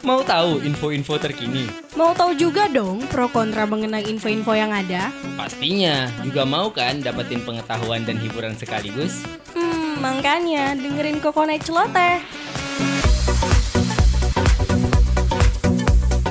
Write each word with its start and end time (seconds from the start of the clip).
Mau 0.00 0.24
tahu 0.24 0.64
info-info 0.64 1.20
terkini? 1.20 1.68
Mau 1.92 2.16
tahu 2.16 2.32
juga 2.32 2.64
dong 2.72 3.04
pro 3.12 3.28
kontra 3.28 3.68
mengenai 3.68 4.08
info-info 4.08 4.56
yang 4.56 4.72
ada? 4.72 5.12
Pastinya. 5.36 6.08
Juga 6.24 6.48
mau 6.48 6.72
kan 6.72 7.04
dapetin 7.04 7.44
pengetahuan 7.44 8.08
dan 8.08 8.16
hiburan 8.16 8.56
sekaligus? 8.56 9.20
Hmm, 9.52 10.00
makanya 10.00 10.72
dengerin 10.72 11.20
Kokonai 11.20 11.60
Celoteh. 11.60 12.16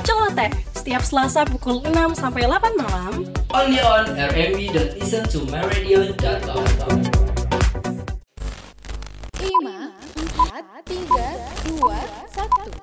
Celoteh, 0.02 0.50
setiap 0.74 1.06
Selasa 1.06 1.46
pukul 1.46 1.78
6 1.86 2.18
sampai 2.18 2.50
8 2.50 2.74
malam. 2.74 3.22
Only 3.54 3.78
on 3.86 4.18
rmb.listentomyradio.com 4.18 6.98
5, 9.38 9.38
4, 9.38 10.90
3, 10.90 11.70
2, 11.70 12.74
1 12.74 12.79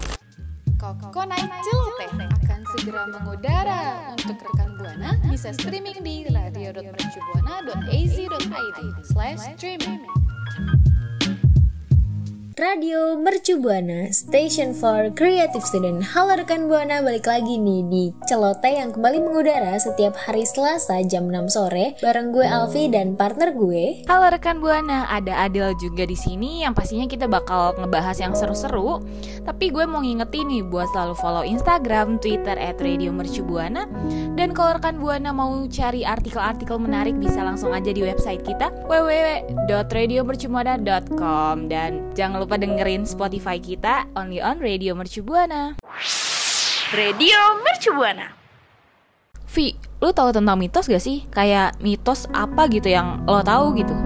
Kokonai 0.78 1.42
Celoteh 1.66 2.22
akan 2.22 2.62
segera 2.78 3.10
mengudara 3.10 4.14
Untuk 4.14 4.38
rekan 4.46 4.78
Buana 4.78 5.18
bisa 5.26 5.50
streaming 5.58 6.06
di 6.06 6.30
radio.mercubuana.az.id 6.30 8.80
slash 9.02 9.42
streaming 9.58 10.06
Radio 12.58 13.14
Mercu 13.14 13.62
Buana, 13.62 14.10
Station 14.10 14.74
for 14.74 15.14
Creative 15.14 15.62
Student. 15.62 16.02
Halo 16.02 16.42
rekan 16.42 16.66
Buana, 16.66 17.06
balik 17.06 17.30
lagi 17.30 17.62
nih 17.62 17.86
di 17.86 18.10
Celoteh 18.26 18.82
yang 18.82 18.98
kembali 18.98 19.22
mengudara 19.22 19.78
setiap 19.78 20.18
hari 20.18 20.42
Selasa 20.42 21.06
jam 21.06 21.30
6 21.30 21.54
sore 21.54 21.94
bareng 22.02 22.34
gue 22.34 22.42
Alfi 22.42 22.90
dan 22.90 23.14
partner 23.14 23.54
gue. 23.54 24.02
Halo 24.10 24.34
rekan 24.34 24.58
Buana, 24.58 25.06
ada 25.06 25.46
Adel 25.46 25.78
juga 25.78 26.10
di 26.10 26.18
sini 26.18 26.66
yang 26.66 26.74
pastinya 26.74 27.06
kita 27.06 27.30
bakal 27.30 27.78
ngebahas 27.78 28.18
yang 28.18 28.34
seru-seru. 28.34 29.06
Tapi 29.48 29.72
gue 29.72 29.88
mau 29.88 30.04
ngingetin 30.04 30.52
nih 30.52 30.68
buat 30.68 30.92
selalu 30.92 31.16
follow 31.16 31.48
Instagram, 31.48 32.20
Twitter 32.20 32.60
at 32.60 32.84
Radio 32.84 33.16
Mercu 33.16 33.48
Buana. 33.48 33.88
Dan 34.36 34.52
kalau 34.52 34.76
rekan 34.76 35.00
Buana 35.00 35.32
mau 35.32 35.56
cari 35.72 36.04
artikel-artikel 36.04 36.76
menarik 36.76 37.16
bisa 37.16 37.48
langsung 37.48 37.72
aja 37.72 37.96
di 37.96 38.04
website 38.04 38.44
kita 38.44 38.76
www.radiomercubuana.com 38.92 41.72
dan 41.72 42.12
jangan 42.12 42.44
lupa 42.44 42.60
dengerin 42.60 43.08
Spotify 43.08 43.56
kita 43.56 44.04
only 44.20 44.44
on 44.44 44.60
Radio 44.60 44.92
Mercu 45.00 45.24
Buana. 45.24 45.80
Radio 46.92 47.40
Mercu 47.64 47.96
Buana. 47.96 48.36
Vi, 49.58 49.74
lu 50.04 50.14
tahu 50.14 50.30
tentang 50.30 50.54
mitos 50.60 50.86
gak 50.86 51.02
sih? 51.02 51.26
Kayak 51.34 51.82
mitos 51.82 52.30
apa 52.30 52.70
gitu 52.70 52.94
yang 52.94 53.26
lo 53.26 53.42
tahu 53.42 53.74
gitu? 53.74 53.97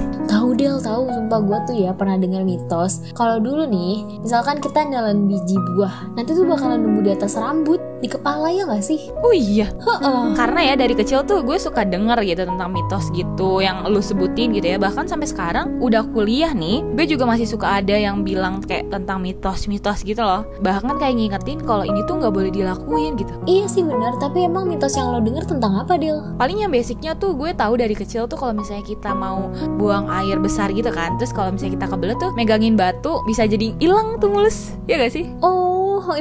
Tahu 0.61 0.77
Del, 0.77 0.77
tahu 0.77 1.09
sumpah 1.09 1.41
gue 1.41 1.57
tuh 1.65 1.73
ya 1.73 1.89
pernah 1.89 2.21
dengar 2.21 2.45
mitos. 2.45 3.01
Kalau 3.17 3.41
dulu 3.41 3.65
nih, 3.65 4.21
misalkan 4.21 4.61
kita 4.61 4.85
nelan 4.85 5.25
biji 5.25 5.57
buah, 5.73 6.13
nanti 6.13 6.37
tuh 6.37 6.45
bakalan 6.45 6.85
nemu 6.85 7.01
di 7.01 7.11
atas 7.17 7.33
rambut, 7.33 7.81
di 8.01 8.09
kepala 8.09 8.49
ya 8.49 8.65
gak 8.65 8.83
sih? 8.83 9.13
Oh 9.21 9.31
iya, 9.31 9.69
Heeh. 9.71 10.33
karena 10.33 10.59
ya 10.61 10.73
dari 10.75 10.97
kecil 10.97 11.23
tuh 11.23 11.45
gue 11.45 11.55
suka 11.61 11.85
denger 11.85 12.17
gitu 12.25 12.43
tentang 12.49 12.69
mitos 12.73 13.13
gitu 13.13 13.61
yang 13.61 13.85
lu 13.87 14.01
sebutin 14.01 14.51
gitu 14.57 14.75
ya. 14.75 14.77
Bahkan 14.81 15.05
sampai 15.07 15.29
sekarang 15.29 15.77
udah 15.79 16.03
kuliah 16.11 16.51
nih 16.51 16.81
gue 16.97 17.05
juga 17.05 17.29
masih 17.29 17.45
suka 17.45 17.79
ada 17.79 17.93
yang 17.93 18.25
bilang 18.25 18.59
kayak 18.65 18.89
tentang 18.89 19.21
mitos-mitos 19.21 20.01
gitu 20.01 20.25
loh. 20.25 20.43
Bahkan 20.65 20.97
kayak 20.97 21.15
ngingetin 21.15 21.61
kalau 21.63 21.85
ini 21.85 22.01
tuh 22.09 22.17
nggak 22.17 22.33
boleh 22.33 22.51
dilakuin 22.51 23.15
gitu. 23.15 23.31
Iya 23.45 23.65
sih 23.69 23.85
benar, 23.85 24.17
tapi 24.17 24.49
emang 24.49 24.65
mitos 24.65 24.97
yang 24.97 25.13
lo 25.13 25.21
denger 25.21 25.45
tentang 25.47 25.77
apa 25.77 25.95
Del? 26.01 26.17
paling 26.41 26.65
yang 26.65 26.73
basicnya 26.73 27.13
tuh 27.13 27.37
gue 27.37 27.53
tahu 27.53 27.77
dari 27.77 27.93
kecil 27.93 28.25
tuh 28.25 28.33
kalau 28.33 28.57
misalnya 28.57 28.81
kita 28.81 29.13
mau 29.13 29.53
buang 29.77 30.09
air 30.09 30.41
besar 30.41 30.73
gitu 30.73 30.89
kan 30.89 31.13
terus 31.21 31.29
kalau 31.29 31.53
misalnya 31.53 31.77
kita 31.77 31.87
kebelet 31.93 32.17
tuh 32.17 32.33
megangin 32.33 32.73
batu 32.73 33.21
bisa 33.29 33.45
jadi 33.45 33.77
hilang 33.77 34.17
tuh 34.17 34.33
mulus. 34.33 34.73
Ya 34.89 34.97
gak 34.97 35.13
sih? 35.13 35.29
Oh, 35.45 35.70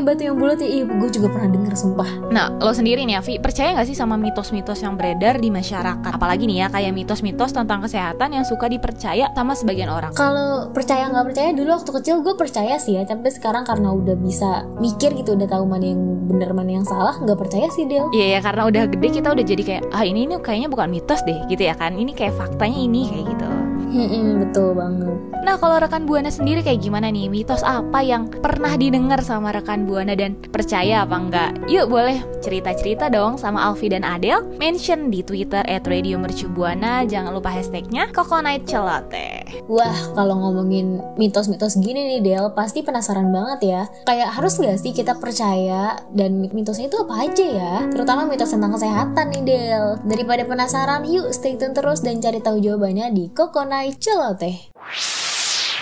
batu 0.04 0.22
yang 0.24 0.36
bulat 0.36 0.60
ya, 0.60 0.68
iya 0.68 0.84
gue 0.84 1.10
juga 1.10 1.28
pernah 1.32 1.50
denger 1.52 1.74
sumpah. 1.76 2.10
Nah, 2.30 2.52
lo 2.60 2.72
sendiri 2.72 3.02
nih, 3.08 3.18
Avi, 3.20 3.40
percaya 3.40 3.76
gak 3.76 3.88
sih 3.88 3.96
sama 3.96 4.14
mitos-mitos 4.20 4.80
yang 4.84 4.94
beredar 4.94 5.40
di 5.40 5.48
masyarakat? 5.48 6.12
Apalagi 6.12 6.44
nih 6.46 6.64
ya, 6.64 6.66
kayak 6.68 6.92
mitos-mitos 6.94 7.50
tentang 7.52 7.82
kesehatan 7.84 8.36
yang 8.36 8.44
suka 8.46 8.68
dipercaya 8.68 9.28
sama 9.32 9.52
sebagian 9.56 9.90
orang. 9.90 10.12
Kalau 10.14 10.70
percaya 10.70 11.08
nggak 11.10 11.26
percaya 11.32 11.50
dulu 11.56 11.70
waktu 11.74 11.90
kecil 12.00 12.16
gue 12.22 12.34
percaya 12.36 12.76
sih 12.76 13.00
ya, 13.00 13.02
tapi 13.04 13.28
sekarang 13.32 13.66
karena 13.66 13.90
udah 13.90 14.16
bisa 14.16 14.64
mikir 14.78 15.12
gitu, 15.16 15.34
udah 15.34 15.48
tahu 15.48 15.64
mana 15.66 15.90
yang 15.90 16.02
bener 16.30 16.50
mana 16.54 16.70
yang 16.80 16.86
salah, 16.86 17.18
nggak 17.18 17.38
percaya 17.38 17.66
sih 17.74 17.84
Del. 17.90 18.06
Iya 18.14 18.38
ya, 18.38 18.40
karena 18.40 18.62
udah 18.70 18.82
gede 18.86 19.08
kita 19.20 19.28
udah 19.34 19.44
jadi 19.44 19.62
kayak, 19.66 19.82
ah 19.90 20.04
ini 20.06 20.30
ini 20.30 20.38
kayaknya 20.38 20.68
bukan 20.70 20.88
mitos 20.88 21.20
deh, 21.26 21.38
gitu 21.50 21.62
ya 21.66 21.74
kan? 21.74 21.98
Ini 21.98 22.14
kayak 22.14 22.38
faktanya 22.38 22.78
ini 22.78 23.10
kayak 23.10 23.24
gitu. 23.34 23.49
Hmm, 23.90 24.46
betul 24.46 24.78
banget. 24.78 25.18
Nah, 25.42 25.58
kalau 25.58 25.82
rekan 25.82 26.06
Buana 26.06 26.30
sendiri 26.30 26.62
kayak 26.62 26.78
gimana 26.78 27.10
nih? 27.10 27.26
Mitos 27.26 27.66
apa 27.66 28.04
yang 28.04 28.30
pernah 28.30 28.78
didengar 28.78 29.18
sama 29.26 29.50
rekan 29.50 29.82
Buana 29.82 30.14
dan 30.14 30.38
percaya 30.38 31.02
apa 31.02 31.16
enggak? 31.18 31.50
Yuk 31.66 31.90
boleh 31.90 32.22
cerita-cerita 32.38 33.10
dong 33.10 33.34
sama 33.34 33.66
Alfi 33.66 33.90
dan 33.90 34.06
Adel. 34.06 34.46
Mention 34.62 35.10
di 35.10 35.26
Twitter 35.26 35.66
at 35.66 35.90
Radio 35.90 36.22
Mercubuana. 36.22 37.02
Jangan 37.02 37.34
lupa 37.34 37.50
hashtagnya 37.50 38.06
Coconut 38.14 38.62
Celoteh. 38.62 39.66
Wah, 39.66 39.96
kalau 40.14 40.38
ngomongin 40.38 41.02
mitos-mitos 41.18 41.74
gini 41.82 42.14
nih 42.16 42.20
Del, 42.22 42.46
pasti 42.54 42.86
penasaran 42.86 43.34
banget 43.34 43.60
ya. 43.66 43.82
Kayak 44.06 44.38
harus 44.38 44.54
nggak 44.60 44.78
sih 44.78 44.94
kita 44.94 45.18
percaya 45.18 45.98
dan 46.14 46.38
mitosnya 46.38 46.86
itu 46.86 47.00
apa 47.02 47.26
aja 47.26 47.46
ya? 47.48 47.74
Terutama 47.90 48.28
mitos 48.30 48.54
tentang 48.54 48.70
kesehatan 48.76 49.26
nih 49.34 49.42
Del. 49.42 49.84
Daripada 50.06 50.46
penasaran, 50.46 51.02
yuk 51.08 51.32
stay 51.34 51.58
tune 51.58 51.74
terus 51.74 52.04
dan 52.04 52.22
cari 52.22 52.38
tahu 52.38 52.62
jawabannya 52.62 53.10
di 53.10 53.32
Kokonai 53.32 53.79
Celoteh. 53.88 54.68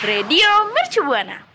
Radio 0.03 0.47
Mercu 0.75 1.03
Buana. 1.03 1.47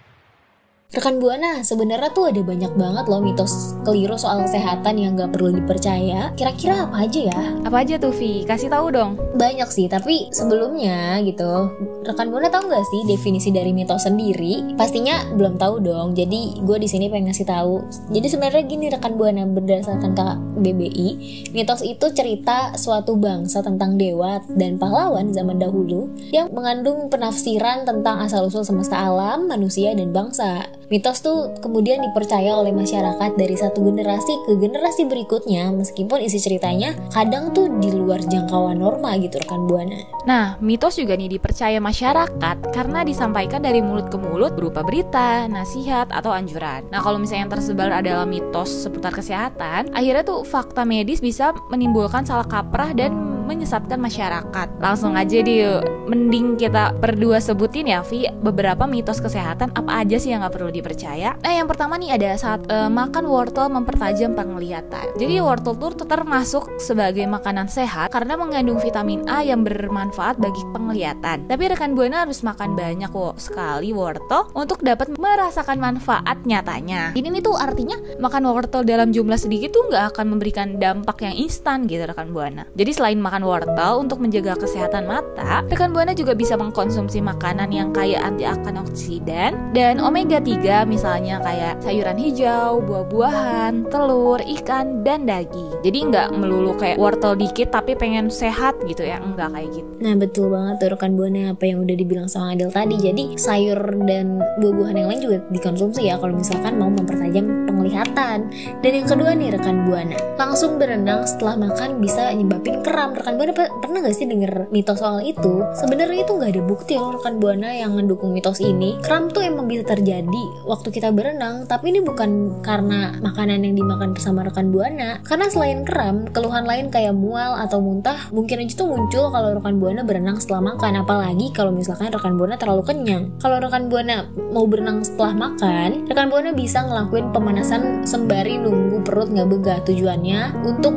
Rekan 0.93 1.17
Buana, 1.17 1.65
sebenarnya 1.65 2.13
tuh 2.13 2.29
ada 2.29 2.45
banyak 2.45 2.77
banget 2.77 3.09
loh 3.09 3.17
mitos 3.17 3.73
keliru 3.81 4.13
soal 4.13 4.45
kesehatan 4.45 5.01
yang 5.01 5.17
gak 5.17 5.33
perlu 5.33 5.49
dipercaya. 5.49 6.29
Kira-kira 6.37 6.85
apa 6.85 7.09
aja 7.09 7.33
ya? 7.33 7.41
Apa 7.65 7.81
aja 7.81 7.97
tuh 7.97 8.13
Vi? 8.13 8.45
Kasih 8.45 8.69
tahu 8.69 8.93
dong. 8.93 9.17
Banyak 9.33 9.73
sih, 9.73 9.89
tapi 9.89 10.29
sebelumnya 10.29 11.17
gitu, 11.25 11.73
rekan 12.05 12.29
Buana 12.29 12.53
tahu 12.53 12.69
nggak 12.69 12.85
sih 12.85 13.01
definisi 13.09 13.49
dari 13.49 13.73
mitos 13.73 14.05
sendiri? 14.05 14.77
Pastinya 14.77 15.33
belum 15.33 15.57
tahu 15.57 15.81
dong. 15.81 16.13
Jadi 16.13 16.61
gue 16.61 16.77
di 16.77 16.85
sini 16.85 17.09
pengen 17.09 17.33
ngasih 17.33 17.49
tahu. 17.49 17.81
Jadi 18.13 18.27
sebenarnya 18.29 18.61
gini 18.61 18.93
rekan 18.93 19.17
Buana 19.17 19.49
berdasarkan 19.49 20.13
KBBI, 20.13 21.09
mitos 21.57 21.81
itu 21.81 22.05
cerita 22.13 22.77
suatu 22.77 23.17
bangsa 23.17 23.65
tentang 23.65 23.97
dewa 23.97 24.45
dan 24.53 24.77
pahlawan 24.77 25.33
zaman 25.33 25.57
dahulu 25.57 26.13
yang 26.29 26.53
mengandung 26.53 27.09
penafsiran 27.09 27.81
tentang 27.81 28.21
asal 28.21 28.45
usul 28.45 28.61
semesta 28.61 29.01
alam, 29.01 29.49
manusia 29.49 29.97
dan 29.97 30.13
bangsa. 30.13 30.69
Mitos 30.93 31.25
tuh 31.25 31.57
kemudian 31.57 32.05
dipercaya 32.05 32.53
oleh 32.53 32.69
masyarakat 32.69 33.33
dari 33.33 33.57
satu 33.57 33.81
generasi 33.81 34.29
ke 34.45 34.61
generasi 34.61 35.09
berikutnya 35.09 35.73
meskipun 35.73 36.21
isi 36.21 36.37
ceritanya 36.37 36.93
kadang 37.09 37.49
tuh 37.49 37.65
di 37.81 37.89
luar 37.89 38.21
jangkauan 38.21 38.77
norma 38.77 39.17
gitu 39.17 39.41
rekan 39.41 39.65
Buana. 39.65 39.97
Nah, 40.29 40.53
mitos 40.61 41.01
juga 41.01 41.17
nih 41.17 41.33
dipercaya 41.33 41.81
masyarakat 41.81 42.69
karena 42.69 43.01
disampaikan 43.01 43.65
dari 43.65 43.81
mulut 43.81 44.13
ke 44.13 44.21
mulut 44.21 44.53
berupa 44.53 44.85
berita, 44.85 45.49
nasihat, 45.49 46.13
atau 46.13 46.29
anjuran. 46.29 46.85
Nah, 46.93 47.01
kalau 47.01 47.17
misalnya 47.17 47.49
yang 47.49 47.53
tersebar 47.57 47.89
adalah 47.89 48.29
mitos 48.29 48.85
seputar 48.85 49.17
kesehatan, 49.17 49.89
akhirnya 49.97 50.21
tuh 50.21 50.45
fakta 50.45 50.85
medis 50.85 51.25
bisa 51.25 51.57
menimbulkan 51.73 52.21
salah 52.21 52.45
kaprah 52.45 52.93
dan 52.93 53.17
menyesatkan 53.53 54.01
masyarakat. 54.01 54.67
Langsung 54.81 55.13
aja 55.13 55.39
yuk. 55.45 55.85
mending 56.03 56.59
kita 56.59 56.91
berdua 56.99 57.39
sebutin 57.39 57.87
ya, 57.87 58.03
Vi, 58.03 58.27
beberapa 58.43 58.83
mitos 58.83 59.23
kesehatan 59.23 59.71
apa 59.71 60.03
aja 60.03 60.19
sih 60.19 60.35
yang 60.35 60.43
nggak 60.43 60.55
perlu 60.59 60.67
dipercaya. 60.67 61.39
Nah, 61.39 61.53
yang 61.55 61.63
pertama 61.63 61.95
nih 61.95 62.19
ada 62.19 62.35
saat 62.35 62.67
eh, 62.67 62.91
makan 62.91 63.23
wortel 63.23 63.71
mempertajam 63.71 64.35
penglihatan. 64.35 65.15
Jadi 65.15 65.39
wortel 65.39 65.79
tuh 65.79 65.95
termasuk 66.03 66.67
sebagai 66.75 67.23
makanan 67.23 67.71
sehat 67.71 68.11
karena 68.11 68.35
mengandung 68.35 68.83
vitamin 68.83 69.23
A 69.31 69.45
yang 69.47 69.63
bermanfaat 69.63 70.35
bagi 70.41 70.59
penglihatan. 70.75 71.47
Tapi 71.47 71.63
rekan 71.71 71.95
buana 71.95 72.27
harus 72.27 72.43
makan 72.43 72.75
banyak 72.75 73.07
kok 73.07 73.39
sekali 73.39 73.95
wortel 73.95 74.51
untuk 74.57 74.83
dapat 74.83 75.15
merasakan 75.15 75.79
manfaat 75.79 76.43
nyatanya. 76.43 77.15
Ini 77.15 77.31
nih 77.31 77.43
tuh 77.43 77.55
artinya 77.55 77.95
makan 78.19 78.43
wortel 78.51 78.83
dalam 78.83 79.15
jumlah 79.15 79.39
sedikit 79.39 79.71
tuh 79.71 79.87
nggak 79.87 80.15
akan 80.15 80.25
memberikan 80.35 80.75
dampak 80.77 81.23
yang 81.23 81.35
instan 81.39 81.87
gitu 81.87 82.03
rekan 82.03 82.35
buana. 82.35 82.67
Jadi 82.75 82.91
selain 82.91 83.19
makan 83.19 83.42
wortel 83.43 84.01
untuk 84.01 84.23
menjaga 84.23 84.55
kesehatan 84.57 85.05
mata, 85.05 85.61
rekan 85.67 85.91
buana 85.91 86.15
juga 86.15 86.33
bisa 86.33 86.55
mengkonsumsi 86.55 87.19
makanan 87.19 87.69
yang 87.69 87.91
kaya 87.91 88.19
antioksidan 88.23 89.75
dan 89.75 89.99
omega 89.99 90.39
3 90.39 90.87
misalnya 90.87 91.43
kayak 91.43 91.83
sayuran 91.83 92.17
hijau, 92.17 92.79
buah-buahan, 92.83 93.91
telur, 93.91 94.39
ikan, 94.59 95.03
dan 95.03 95.27
daging. 95.27 95.71
Jadi 95.83 95.99
nggak 96.09 96.29
melulu 96.35 96.73
kayak 96.79 96.97
wortel 96.97 97.35
dikit 97.35 97.75
tapi 97.75 97.93
pengen 97.93 98.31
sehat 98.31 98.79
gitu 98.87 99.03
ya, 99.03 99.19
enggak 99.19 99.51
kayak 99.51 99.69
gitu. 99.75 99.89
Nah 99.99 100.13
betul 100.15 100.47
banget 100.51 100.75
tuh 100.79 100.89
rekan 100.95 101.11
Buana 101.13 101.53
apa 101.53 101.63
yang 101.67 101.83
udah 101.83 101.95
dibilang 101.95 102.27
sama 102.27 102.55
Adel 102.55 102.71
tadi. 102.71 102.95
Jadi 102.99 103.35
sayur 103.35 103.79
dan 104.07 104.39
buah-buahan 104.59 104.95
yang 104.97 105.09
lain 105.11 105.21
juga 105.21 105.37
dikonsumsi 105.51 106.07
ya 106.07 106.15
kalau 106.17 106.35
misalkan 106.35 106.79
mau 106.79 106.89
mempertajam 106.89 107.67
penglihatan. 107.67 108.51
Dan 108.79 108.91
yang 108.91 109.07
kedua 109.07 109.31
nih 109.35 109.55
rekan 109.55 109.87
Buana, 109.87 110.17
langsung 110.39 110.79
berenang 110.79 111.27
setelah 111.27 111.55
makan 111.69 111.99
bisa 111.99 112.31
nyebabin 112.31 112.79
kram. 112.81 113.15
Rekan 113.23 113.39
Buana 113.39 113.55
pe- 113.55 113.71
pernah 113.79 114.03
gak 114.03 114.19
sih 114.19 114.27
denger 114.27 114.67
mitos 114.67 114.99
soal 114.99 115.23
itu? 115.23 115.63
sebenarnya 115.79 116.27
itu 116.27 116.35
nggak 116.35 116.59
ada 116.59 116.63
bukti 116.67 116.99
loh 116.99 117.15
rekan 117.15 117.39
buana 117.39 117.71
yang 117.71 117.95
mendukung 117.95 118.35
mitos 118.35 118.59
ini. 118.59 118.99
Kram 118.99 119.31
tuh 119.31 119.47
emang 119.47 119.71
bisa 119.71 119.87
terjadi 119.87 120.43
waktu 120.67 120.91
kita 120.91 121.15
berenang, 121.15 121.63
tapi 121.63 121.95
ini 121.95 122.03
bukan 122.03 122.59
karena 122.59 123.15
makanan 123.23 123.63
yang 123.63 123.79
dimakan 123.79 124.11
bersama 124.11 124.43
rekan 124.43 124.75
buana. 124.75 125.23
Karena 125.23 125.47
selain 125.47 125.87
kram, 125.87 126.27
keluhan 126.35 126.67
lain 126.67 126.91
kayak 126.91 127.15
mual 127.15 127.55
atau 127.63 127.79
muntah 127.79 128.27
mungkin 128.35 128.59
aja 128.59 128.83
tuh 128.83 128.91
muncul 128.91 129.31
kalau 129.31 129.55
rekan 129.55 129.79
buana 129.79 130.03
berenang 130.03 130.35
setelah 130.43 130.75
makan. 130.75 130.99
Apalagi 130.99 131.55
kalau 131.55 131.71
misalkan 131.71 132.11
rekan 132.11 132.35
buana 132.35 132.59
terlalu 132.59 132.83
kenyang. 132.83 133.31
Kalau 133.39 133.63
rekan 133.63 133.87
buana 133.87 134.27
mau 134.51 134.67
berenang 134.67 134.99
setelah 134.99 135.31
makan, 135.31 136.11
rekan 136.11 136.27
buana 136.27 136.51
bisa 136.51 136.83
ngelakuin 136.83 137.31
pemanasan 137.31 138.03
sembari 138.03 138.59
nunggu 138.59 138.99
perut 139.07 139.31
nggak 139.31 139.47
begah. 139.47 139.79
Tujuannya 139.87 140.67
untuk 140.67 140.91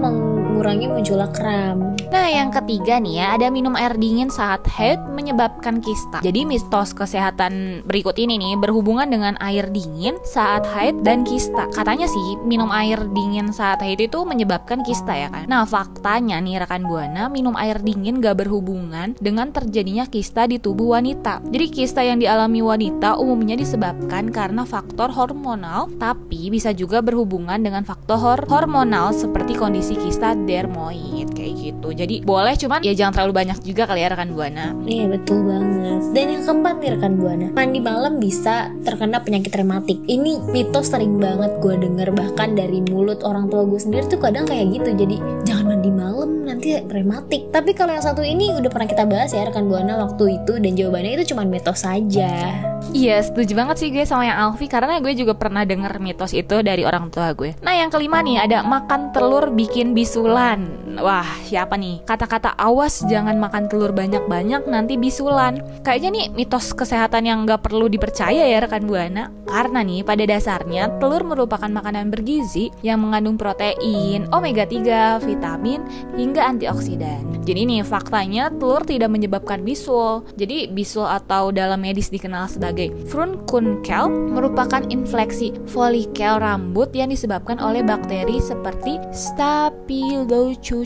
mengurangi 0.57 0.89
munculnya 0.89 1.29
kram. 1.37 1.93
Nah, 2.09 2.33
yang 2.33 2.49
ketiga 2.49 2.97
nih 2.97 3.21
ya, 3.21 3.27
ada 3.37 3.53
minum 3.53 3.77
air 3.77 3.93
dingin 4.01 4.33
saat 4.33 4.65
haid 4.65 4.97
menyebabkan 5.13 5.85
kista. 5.85 6.25
Jadi 6.25 6.49
mitos 6.49 6.97
kesehatan 6.97 7.85
berikut 7.85 8.17
ini 8.17 8.41
nih 8.41 8.57
berhubungan 8.57 9.05
dengan 9.05 9.37
air 9.45 9.69
dingin 9.69 10.17
saat 10.25 10.65
haid 10.65 11.05
dan 11.05 11.29
kista. 11.29 11.69
Katanya 11.77 12.09
sih 12.09 12.41
minum 12.49 12.73
air 12.73 12.97
dingin 13.13 13.53
saat 13.53 13.85
haid 13.85 14.01
itu 14.01 14.25
menyebabkan 14.25 14.81
kista 14.81 15.13
ya 15.13 15.29
kan. 15.29 15.45
Nah, 15.45 15.69
faktanya 15.69 16.41
nih 16.41 16.65
rekan 16.65 16.89
Buana, 16.89 17.29
minum 17.29 17.53
air 17.53 17.77
dingin 17.85 18.25
gak 18.25 18.41
berhubungan 18.41 19.13
dengan 19.21 19.53
terjadinya 19.53 20.09
kista 20.09 20.49
di 20.49 20.57
tubuh 20.57 20.97
wanita. 20.97 21.45
Jadi 21.53 21.67
kista 21.69 22.01
yang 22.01 22.17
dialami 22.17 22.65
wanita 22.65 23.21
umumnya 23.21 23.61
disebabkan 23.61 24.33
karena 24.33 24.65
faktor 24.65 25.13
hormonal, 25.13 25.93
tapi 26.01 26.49
bisa 26.49 26.73
juga 26.73 27.05
berhubungan 27.05 27.61
dengan 27.61 27.85
faktor 27.85 28.47
hormonal 28.49 29.13
seperti 29.13 29.59
kondisi 29.59 29.99
kista 29.99 30.39
dermoid 30.47 31.35
kayak 31.35 31.55
gitu. 31.59 31.89
Jadi 31.93 32.23
boleh 32.23 32.55
cuman 32.55 32.81
ya 32.87 32.95
jangan 32.95 33.13
terlalu 33.19 33.45
banyak 33.45 33.59
juga 33.67 33.91
kali 33.91 34.07
ya 34.07 34.09
rekan 34.15 34.31
Buana. 34.33 34.73
Iya 34.87 35.11
betul 35.11 35.43
banget. 35.45 36.01
Dan 36.15 36.27
yang 36.33 36.43
keempat 36.47 36.75
nih 36.81 36.91
rekan 36.97 37.13
buana, 37.21 37.47
mandi 37.53 37.81
malam 37.81 38.17
bisa 38.17 38.73
terkena 38.85 39.21
penyakit 39.21 39.53
rematik. 39.53 39.99
Ini 40.07 40.49
mitos 40.53 40.93
sering 40.93 41.19
banget 41.19 41.59
gue 41.61 41.75
denger 41.77 42.13
bahkan 42.15 42.57
dari 42.57 42.81
mulut 42.89 43.21
orang 43.25 43.49
tua 43.51 43.67
gue 43.69 43.81
sendiri 43.81 44.07
tuh 44.09 44.21
kadang 44.21 44.47
kayak 44.49 44.71
gitu. 44.81 44.97
Jadi 44.97 45.17
jangan 45.45 45.77
mandi 45.77 45.91
malam 45.93 46.45
nanti 46.47 46.79
rematik. 46.79 47.51
Tapi 47.51 47.73
kalau 47.75 47.97
yang 47.97 48.05
satu 48.05 48.23
ini 48.23 48.55
udah 48.55 48.71
pernah 48.71 48.89
kita 48.89 49.05
bahas 49.09 49.33
ya 49.33 49.45
rekan 49.49 49.67
buana 49.69 49.99
waktu 50.09 50.41
itu 50.41 50.57
dan 50.61 50.73
jawabannya 50.77 51.21
itu 51.21 51.35
cuma 51.35 51.43
mitos 51.45 51.85
saja. 51.85 52.76
Iya 52.95 53.19
setuju 53.25 53.53
banget 53.59 53.77
sih 53.83 53.89
gue 53.91 54.05
sama 54.07 54.29
yang 54.29 54.39
Alfi 54.51 54.71
karena 54.71 55.03
gue 55.03 55.13
juga 55.17 55.35
pernah 55.35 55.67
denger 55.67 55.99
mitos 55.99 56.31
itu 56.37 56.63
dari 56.63 56.87
orang 56.87 57.11
tua 57.11 57.35
gue. 57.35 57.57
Nah 57.65 57.75
yang 57.75 57.91
kelima 57.91 58.23
nih 58.23 58.47
ada 58.47 58.63
makan 58.63 59.11
telur 59.11 59.51
bikin 59.51 59.97
bisulan. 59.97 60.86
Wah 60.97 61.29
siapa 61.45 61.77
nih? 61.77 62.01
Kata-kata 62.09 62.57
awas 62.57 63.05
jangan 63.05 63.37
makan 63.37 63.69
telur 63.69 63.93
banyak-banyak 63.93 64.65
nanti 64.65 64.97
bisulan. 64.97 65.61
Kayaknya 65.85 66.11
nih 66.11 66.27
mitos 66.33 66.73
kesehatan 66.73 67.29
yang 67.29 67.45
nggak 67.45 67.61
perlu 67.61 67.93
dipercaya 67.93 68.49
ya 68.49 68.59
rekan 68.65 68.89
buana. 68.89 69.29
Karena 69.45 69.85
nih 69.85 70.03
pada 70.03 70.25
dasarnya 70.25 70.97
telur 70.99 71.23
merupakan 71.23 71.69
makanan 71.69 72.09
bergizi 72.09 72.73
yang 72.81 73.05
mengandung 73.05 73.37
protein, 73.37 74.27
omega 74.33 74.65
3, 74.65 75.21
vitamin 75.23 75.85
hingga 76.17 76.43
antioksidan. 76.49 77.45
Jadi 77.47 77.61
nih 77.63 77.87
faktanya 77.87 78.51
telur 78.51 78.83
tidak 78.83 79.13
menyebabkan 79.13 79.63
bisul. 79.63 80.27
Jadi 80.35 80.67
bisul 80.73 81.07
atau 81.07 81.55
dalam 81.55 81.79
medis 81.79 82.11
dikenal 82.11 82.51
sebagai 82.51 82.91
furunkunkel 83.07 84.11
merupakan 84.35 84.83
infeksi 84.91 85.55
folikel 85.71 86.43
rambut 86.43 86.91
yang 86.91 87.13
disebabkan 87.13 87.63
oleh 87.63 87.87
bakteri 87.87 88.43
seperti 88.43 88.99
Staphylococcus 89.15 90.86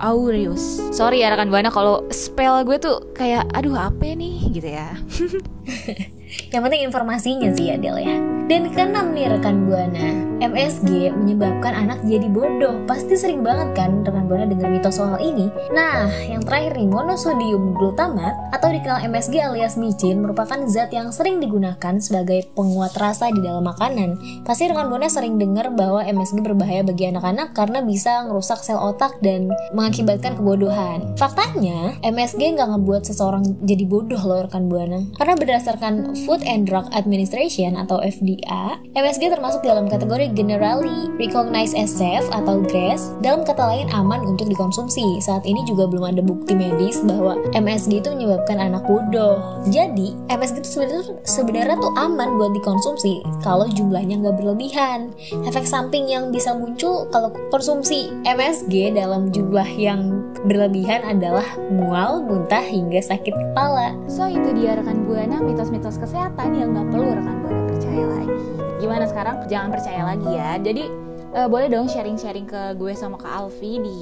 aureus. 0.00 0.80
Sorry 0.92 1.22
ya 1.22 1.32
rekan 1.32 1.52
buana 1.52 1.68
kalau 1.72 2.04
spell 2.10 2.64
gue 2.64 2.76
tuh 2.80 3.12
kayak 3.12 3.48
aduh 3.52 3.76
apa 3.76 4.12
nih 4.16 4.50
gitu 4.52 4.68
ya. 4.72 4.96
Yang 6.52 6.62
penting 6.68 6.82
informasinya 6.86 7.50
sih 7.54 7.72
ya 7.72 7.76
Del 7.76 7.98
ya. 8.00 8.16
Dan 8.46 8.70
keenam 8.70 9.10
nih 9.10 9.26
rekan 9.26 9.66
Buana, 9.66 10.22
MSG 10.38 11.10
menyebabkan 11.10 11.74
anak 11.74 11.98
jadi 12.06 12.30
bodoh. 12.30 12.78
Pasti 12.86 13.18
sering 13.18 13.42
banget 13.42 13.74
kan 13.74 14.06
rekan 14.06 14.30
Buana 14.30 14.46
dengar 14.46 14.70
mitos 14.70 15.02
soal 15.02 15.18
ini. 15.18 15.50
Nah, 15.74 16.06
yang 16.22 16.46
terakhir 16.46 16.78
nih 16.78 16.86
monosodium 16.86 17.74
glutamat 17.74 18.38
atau 18.54 18.70
dikenal 18.70 19.02
MSG 19.02 19.42
alias 19.42 19.74
micin 19.74 20.22
merupakan 20.22 20.62
zat 20.70 20.94
yang 20.94 21.10
sering 21.10 21.42
digunakan 21.42 21.98
sebagai 21.98 22.46
penguat 22.54 22.94
rasa 22.94 23.34
di 23.34 23.42
dalam 23.42 23.66
makanan. 23.66 24.14
Pasti 24.46 24.70
rekan 24.70 24.94
Buana 24.94 25.10
sering 25.10 25.42
dengar 25.42 25.74
bahwa 25.74 26.06
MSG 26.06 26.46
berbahaya 26.46 26.86
bagi 26.86 27.10
anak-anak 27.10 27.50
karena 27.50 27.82
bisa 27.82 28.30
merusak 28.30 28.62
sel 28.62 28.78
otak 28.78 29.18
dan 29.26 29.50
mengakibatkan 29.74 30.38
kebodohan. 30.38 31.18
Faktanya, 31.18 31.98
MSG 32.06 32.54
nggak 32.54 32.78
ngebuat 32.78 33.10
seseorang 33.10 33.42
jadi 33.66 33.82
bodoh 33.82 34.22
loh 34.22 34.46
rekan 34.46 34.70
Buana. 34.70 35.02
Karena 35.18 35.34
berdasarkan 35.34 36.14
Food 36.26 36.42
and 36.42 36.66
Drug 36.66 36.90
Administration 36.90 37.78
atau 37.78 38.02
FDA, 38.02 38.82
MSG 38.98 39.30
termasuk 39.30 39.62
dalam 39.62 39.86
kategori 39.86 40.34
Generally 40.34 41.14
Recognized 41.22 41.78
as 41.78 41.94
Safe 41.94 42.26
atau 42.34 42.58
GRAS, 42.66 43.14
dalam 43.22 43.46
kata 43.46 43.62
lain 43.62 43.86
aman 43.94 44.26
untuk 44.26 44.50
dikonsumsi. 44.50 45.22
Saat 45.22 45.46
ini 45.46 45.62
juga 45.62 45.86
belum 45.86 46.10
ada 46.10 46.22
bukti 46.26 46.58
medis 46.58 46.98
bahwa 47.06 47.38
MSG 47.54 48.02
itu 48.02 48.10
menyebabkan 48.10 48.58
anak 48.58 48.82
bodoh. 48.90 49.62
Jadi, 49.70 50.18
MSG 50.26 50.66
itu 50.66 50.70
sebenarnya 50.74 51.14
sebenarnya 51.22 51.76
tuh 51.78 51.94
aman 51.94 52.34
buat 52.34 52.52
dikonsumsi 52.58 53.22
kalau 53.46 53.70
jumlahnya 53.70 54.26
nggak 54.26 54.36
berlebihan. 54.42 55.14
Efek 55.46 55.62
samping 55.62 56.10
yang 56.10 56.34
bisa 56.34 56.50
muncul 56.58 57.06
kalau 57.14 57.30
konsumsi 57.54 58.10
MSG 58.26 58.98
dalam 58.98 59.30
jumlah 59.30 59.70
yang 59.78 60.26
berlebihan 60.42 61.06
adalah 61.06 61.46
mual, 61.70 62.18
muntah, 62.26 62.66
hingga 62.66 62.98
sakit 62.98 63.30
kepala. 63.30 63.94
So 64.10 64.26
itu 64.26 64.50
dia 64.58 64.74
rekan 64.74 65.06
buana 65.06 65.38
mitos-mitos 65.38 66.02
kesehatan 66.02 66.15
yang 66.16 66.72
nggak 66.72 66.88
perlu 66.88 67.08
rekan 67.12 67.36
buana 67.44 67.62
percaya 67.68 68.04
lagi. 68.08 68.44
Gimana 68.80 69.04
sekarang? 69.04 69.36
Jangan 69.46 69.68
percaya 69.68 70.02
lagi 70.02 70.30
ya. 70.32 70.50
Jadi 70.56 70.84
eh, 71.36 71.48
boleh 71.48 71.68
dong 71.68 71.86
sharing-sharing 71.86 72.46
ke 72.48 72.62
gue 72.80 72.92
sama 72.96 73.20
ke 73.20 73.28
Alfi 73.28 73.78
di 73.78 73.96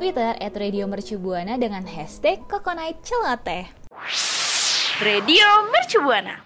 Twitter 0.00 0.32
@radiomercubuana 0.40 1.60
dengan 1.60 1.84
hashtag 1.84 2.40
Kokonai 2.48 2.96
Celoteh. 3.04 3.68
Radio 4.98 5.46
Mercubuana. 5.70 6.42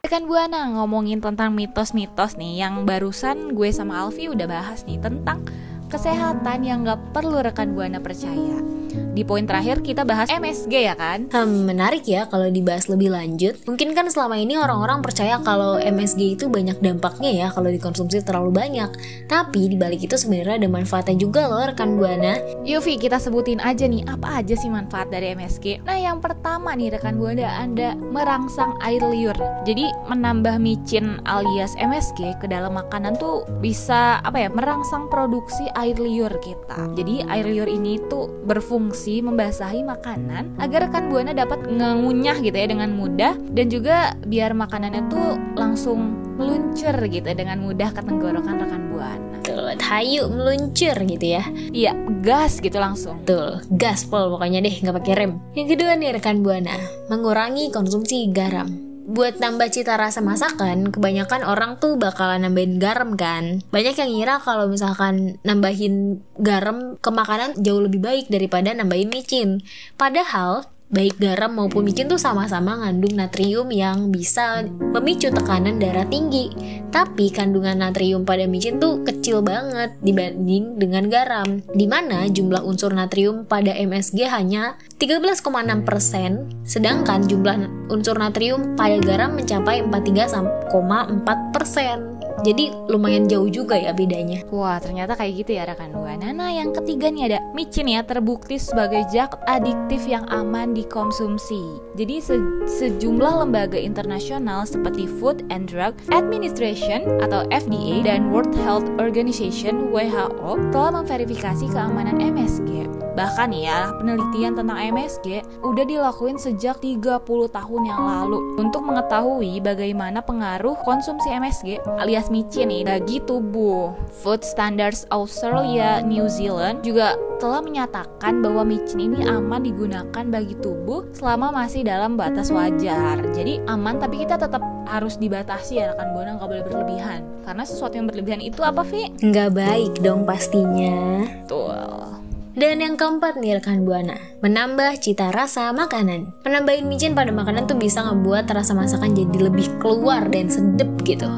Rekan 0.00 0.24
Buana 0.24 0.64
ngomongin 0.80 1.20
tentang 1.20 1.52
mitos-mitos 1.52 2.40
nih 2.40 2.64
yang 2.64 2.88
barusan 2.88 3.52
gue 3.52 3.68
sama 3.68 4.00
Alfi 4.00 4.32
udah 4.32 4.48
bahas 4.48 4.88
nih 4.88 4.96
tentang 4.96 5.44
kesehatan 5.90 6.62
yang 6.62 6.86
gak 6.86 7.10
perlu 7.10 7.42
rekan 7.42 7.74
Buana 7.74 7.98
percaya. 7.98 8.80
Di 9.10 9.26
poin 9.26 9.42
terakhir 9.42 9.82
kita 9.82 10.06
bahas 10.06 10.30
MSG 10.30 10.86
ya 10.86 10.94
kan? 10.94 11.26
Hmm, 11.30 11.66
menarik 11.66 12.06
ya 12.06 12.26
kalau 12.30 12.46
dibahas 12.50 12.86
lebih 12.86 13.10
lanjut. 13.10 13.58
Mungkin 13.66 13.94
kan 13.94 14.06
selama 14.10 14.38
ini 14.38 14.54
orang-orang 14.58 15.02
percaya 15.02 15.38
kalau 15.42 15.78
MSG 15.78 16.38
itu 16.38 16.46
banyak 16.46 16.78
dampaknya 16.78 17.30
ya 17.30 17.46
kalau 17.50 17.70
dikonsumsi 17.70 18.22
terlalu 18.22 18.54
banyak. 18.54 18.90
Tapi 19.26 19.70
dibalik 19.70 20.06
itu 20.06 20.14
sebenarnya 20.14 20.62
ada 20.62 20.68
manfaatnya 20.70 21.16
juga 21.18 21.50
loh 21.50 21.62
rekan 21.66 21.98
Buana. 21.98 22.38
Yufi 22.62 22.98
kita 22.98 23.18
sebutin 23.18 23.58
aja 23.58 23.86
nih 23.86 24.06
apa 24.06 24.42
aja 24.42 24.54
sih 24.54 24.70
manfaat 24.70 25.10
dari 25.10 25.34
MSG. 25.34 25.82
Nah 25.82 25.98
yang 25.98 26.22
pertama 26.22 26.74
nih 26.78 26.94
rekan 26.94 27.18
Buana 27.18 27.60
Anda 27.60 27.98
merangsang 27.98 28.78
air 28.82 29.02
liur. 29.02 29.36
Jadi 29.66 29.90
menambah 30.06 30.62
micin 30.62 31.18
alias 31.26 31.74
MSG 31.78 32.38
ke 32.38 32.46
dalam 32.46 32.78
makanan 32.78 33.18
tuh 33.18 33.42
bisa 33.58 34.22
apa 34.22 34.38
ya 34.38 34.48
merangsang 34.50 35.10
produksi 35.10 35.66
air 35.80 35.96
liur 35.96 36.32
kita. 36.44 36.92
Jadi 36.92 37.24
air 37.24 37.46
liur 37.48 37.68
ini 37.68 37.96
tuh 38.12 38.28
berfungsi 38.44 39.24
membasahi 39.24 39.80
makanan 39.80 40.60
agar 40.60 40.88
rekan 40.88 41.08
buana 41.08 41.32
dapat 41.32 41.64
ngunyah 41.70 42.36
gitu 42.44 42.56
ya 42.56 42.68
dengan 42.68 42.92
mudah 42.92 43.34
dan 43.56 43.66
juga 43.72 44.12
biar 44.28 44.52
makanannya 44.52 45.02
tuh 45.08 45.40
langsung 45.56 46.20
meluncur 46.36 46.96
gitu 47.08 47.28
dengan 47.32 47.60
mudah 47.60 47.92
ke 47.92 48.00
tenggorokan 48.04 48.56
rekan 48.60 48.82
buana. 48.92 49.36
Tuh, 49.40 49.72
hayu 49.80 50.28
meluncur 50.28 50.96
gitu 50.96 51.26
ya. 51.40 51.44
Iya, 51.72 51.92
gas 52.20 52.60
gitu 52.60 52.76
langsung. 52.76 53.24
Betul, 53.24 53.64
gaspol 53.76 54.32
pokoknya 54.36 54.60
deh, 54.64 54.72
nggak 54.72 54.96
pakai 55.00 55.14
rem. 55.16 55.32
Yang 55.56 55.76
kedua 55.76 55.96
nih 55.96 56.16
rekan 56.16 56.44
buana, 56.44 56.76
mengurangi 57.08 57.72
konsumsi 57.72 58.28
garam. 58.32 58.89
Buat 59.10 59.42
nambah 59.42 59.74
cita 59.74 59.98
rasa 59.98 60.22
masakan, 60.22 60.94
kebanyakan 60.94 61.42
orang 61.42 61.82
tuh 61.82 61.98
bakalan 61.98 62.46
nambahin 62.46 62.78
garam 62.78 63.18
kan. 63.18 63.58
Banyak 63.74 63.98
yang 63.98 64.10
ngira 64.14 64.38
kalau 64.38 64.70
misalkan 64.70 65.42
nambahin 65.42 66.22
garam 66.38 66.94
ke 66.94 67.10
makanan 67.10 67.58
jauh 67.58 67.82
lebih 67.82 67.98
baik 67.98 68.30
daripada 68.30 68.70
nambahin 68.70 69.10
micin. 69.10 69.66
Padahal 69.98 70.70
baik 70.90 71.22
garam 71.22 71.54
maupun 71.54 71.86
micin 71.86 72.10
tuh 72.10 72.18
sama-sama 72.18 72.82
ngandung 72.82 73.14
natrium 73.14 73.70
yang 73.70 74.10
bisa 74.10 74.66
memicu 74.66 75.30
tekanan 75.30 75.78
darah 75.78 76.02
tinggi. 76.10 76.50
Tapi 76.90 77.30
kandungan 77.30 77.78
natrium 77.78 78.26
pada 78.26 78.50
micin 78.50 78.82
tuh 78.82 79.06
kecil 79.06 79.46
banget 79.46 79.94
dibanding 80.02 80.82
dengan 80.82 81.06
garam. 81.06 81.62
Di 81.70 81.86
mana 81.86 82.26
jumlah 82.26 82.66
unsur 82.66 82.90
natrium 82.90 83.46
pada 83.46 83.70
MSG 83.70 84.26
hanya 84.26 84.74
13,6%, 84.98 86.66
sedangkan 86.66 87.22
jumlah 87.30 87.70
unsur 87.94 88.18
natrium 88.18 88.74
pada 88.74 88.98
garam 88.98 89.38
mencapai 89.38 89.86
43,4%. 89.86 92.29
Jadi 92.40 92.72
lumayan 92.88 93.28
jauh 93.28 93.48
juga 93.48 93.76
ya 93.76 93.92
bedanya. 93.92 94.42
Wah, 94.48 94.80
ternyata 94.80 95.16
kayak 95.16 95.44
gitu 95.44 95.50
ya 95.60 95.68
rekan 95.68 95.92
Buana. 95.92 96.32
Nah, 96.32 96.48
yang 96.48 96.72
ketiga 96.72 97.12
nih 97.12 97.32
ada 97.32 97.38
micin 97.52 97.90
ya 97.90 98.00
terbukti 98.00 98.56
sebagai 98.56 99.04
zat 99.12 99.36
adiktif 99.44 100.04
yang 100.08 100.24
aman 100.32 100.72
dikonsumsi. 100.72 101.80
Jadi 101.96 102.16
se- 102.22 102.50
sejumlah 102.66 103.44
lembaga 103.44 103.76
internasional 103.76 104.64
seperti 104.64 105.04
Food 105.20 105.44
and 105.52 105.68
Drug 105.68 105.96
Administration 106.10 107.20
atau 107.20 107.44
FDA 107.52 108.04
dan 108.04 108.32
World 108.32 108.56
Health 108.56 108.88
Organization 108.96 109.92
WHO 109.92 110.72
telah 110.72 111.02
memverifikasi 111.02 111.66
keamanan 111.70 112.20
MSG. 112.20 112.99
Bahkan 113.14 113.50
ya, 113.54 113.90
penelitian 113.98 114.54
tentang 114.54 114.78
MSG 114.78 115.42
udah 115.60 115.84
dilakuin 115.84 116.38
sejak 116.38 116.78
30 116.78 117.26
tahun 117.26 117.82
yang 117.82 118.00
lalu 118.00 118.38
untuk 118.58 118.86
mengetahui 118.86 119.58
bagaimana 119.60 120.22
pengaruh 120.22 120.78
konsumsi 120.86 121.30
MSG 121.30 121.82
alias 121.98 122.30
micin 122.30 122.70
nih 122.70 122.86
bagi 122.86 123.18
tubuh. 123.24 123.92
Food 124.22 124.46
Standards 124.46 125.08
Australia 125.10 126.00
New 126.04 126.30
Zealand 126.30 126.86
juga 126.86 127.18
telah 127.40 127.64
menyatakan 127.64 128.44
bahwa 128.44 128.68
micin 128.68 129.00
ini 129.00 129.24
aman 129.24 129.64
digunakan 129.64 130.24
bagi 130.28 130.54
tubuh 130.60 131.08
selama 131.16 131.50
masih 131.50 131.82
dalam 131.82 132.14
batas 132.14 132.52
wajar. 132.52 133.24
Jadi 133.32 133.64
aman 133.64 133.96
tapi 133.96 134.22
kita 134.22 134.36
tetap 134.36 134.60
harus 134.86 135.16
dibatasi 135.16 135.80
ya 135.80 135.94
rekan 135.94 136.12
buana 136.12 136.36
nggak 136.36 136.50
boleh 136.50 136.64
berlebihan. 136.68 137.20
Karena 137.46 137.64
sesuatu 137.64 137.96
yang 137.96 138.06
berlebihan 138.06 138.42
itu 138.44 138.60
apa 138.60 138.84
Vi? 138.84 139.08
Nggak 139.24 139.50
baik 139.56 139.92
dong 140.04 140.28
pastinya. 140.28 141.24
Betul. 141.46 142.29
Dan 142.50 142.82
yang 142.82 142.98
keempat 142.98 143.38
nih 143.38 143.62
rekan 143.62 143.86
buana, 143.86 144.18
menambah 144.42 144.98
cita 144.98 145.30
rasa 145.30 145.70
makanan. 145.70 146.34
Penambahin 146.42 146.90
micin 146.90 147.14
pada 147.14 147.30
makanan 147.30 147.70
tuh 147.70 147.78
bisa 147.78 148.02
ngebuat 148.02 148.50
rasa 148.50 148.74
masakan 148.74 149.14
jadi 149.14 149.46
lebih 149.46 149.70
keluar 149.78 150.26
dan 150.26 150.50
sedep 150.50 150.90
gitu. 151.06 151.30